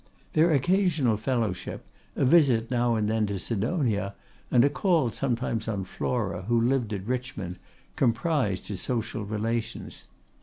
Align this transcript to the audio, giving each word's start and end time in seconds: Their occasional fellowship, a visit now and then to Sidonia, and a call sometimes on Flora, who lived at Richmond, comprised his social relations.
Their 0.33 0.49
occasional 0.49 1.15
fellowship, 1.15 1.85
a 2.15 2.25
visit 2.25 2.71
now 2.71 2.95
and 2.95 3.07
then 3.07 3.27
to 3.27 3.37
Sidonia, 3.37 4.15
and 4.49 4.65
a 4.65 4.69
call 4.71 5.11
sometimes 5.11 5.67
on 5.67 5.83
Flora, 5.83 6.41
who 6.47 6.59
lived 6.59 6.91
at 6.91 7.05
Richmond, 7.05 7.59
comprised 7.95 8.67
his 8.69 8.81
social 8.81 9.23
relations. 9.25 10.05